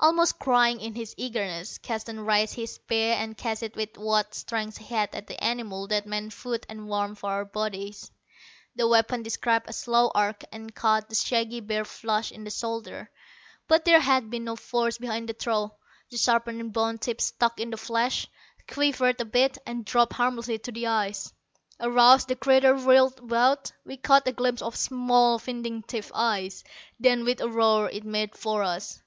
[0.00, 4.78] Almost crying in his eagerness, Keston raised his spear and cast it with what strength
[4.78, 8.10] he had at the animal that meant food and warmth for our bodies.
[8.74, 13.10] The weapon described a slow arc, and caught the shaggy bear flush in the shoulder.
[13.68, 15.74] But there had been no force behind the throw.
[16.10, 18.26] The sharpened bone tip stuck in the flesh,
[18.66, 21.34] quivered a bit, and dropped harmlessly to the ice.
[21.80, 23.72] Aroused, the creature whirled about.
[23.84, 26.64] We caught a glimpse of small, vindictive eyes.
[26.98, 29.02] Then, with a roar, it made for us.